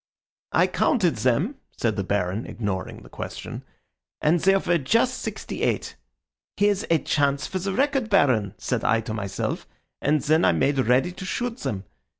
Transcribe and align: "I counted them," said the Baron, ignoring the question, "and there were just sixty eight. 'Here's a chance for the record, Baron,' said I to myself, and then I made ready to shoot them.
"I 0.51 0.65
counted 0.65 1.17
them," 1.17 1.57
said 1.77 1.95
the 1.95 2.03
Baron, 2.03 2.47
ignoring 2.47 3.03
the 3.03 3.07
question, 3.09 3.63
"and 4.19 4.39
there 4.39 4.57
were 4.57 4.79
just 4.79 5.19
sixty 5.19 5.61
eight. 5.61 5.95
'Here's 6.57 6.83
a 6.89 6.97
chance 6.97 7.45
for 7.45 7.59
the 7.59 7.71
record, 7.71 8.09
Baron,' 8.09 8.55
said 8.57 8.83
I 8.83 9.01
to 9.01 9.13
myself, 9.13 9.67
and 10.01 10.19
then 10.21 10.43
I 10.43 10.53
made 10.53 10.79
ready 10.79 11.11
to 11.11 11.23
shoot 11.23 11.59
them. 11.59 11.83